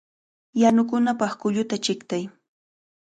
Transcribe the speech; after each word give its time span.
¡Yanukunapaq 0.61 1.33
kulluta 1.39 1.75
chiqtay! 1.85 2.23